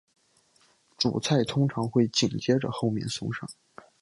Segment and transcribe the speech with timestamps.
[0.97, 3.47] 主菜通常会紧接着后面送上。